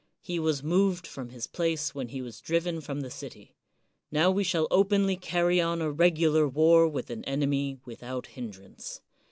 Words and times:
He 0.23 0.39
was 0.39 0.63
moved 0.63 1.05
from 1.05 1.29
his 1.29 1.45
place 1.45 1.93
when 1.93 2.07
he 2.07 2.23
was 2.23 2.41
driven 2.41 2.81
from 2.81 3.01
the 3.01 3.11
city. 3.11 3.53
Now 4.11 4.31
we 4.31 4.43
shall 4.43 4.67
openly 4.71 5.15
carry 5.15 5.61
on 5.61 5.79
a 5.79 5.91
regular 5.91 6.47
war 6.47 6.87
with 6.87 7.11
an 7.11 7.23
enemy 7.25 7.77
without 7.85 8.25
hindrance. 8.25 9.01